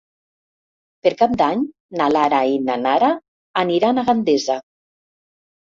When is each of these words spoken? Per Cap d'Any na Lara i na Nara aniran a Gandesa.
Per 1.07 1.11
Cap 1.19 1.35
d'Any 1.41 1.61
na 2.01 2.09
Lara 2.15 2.41
i 2.55 2.59
na 2.71 2.81
Nara 2.87 3.11
aniran 3.65 3.97
a 3.97 4.09
Gandesa. 4.13 4.59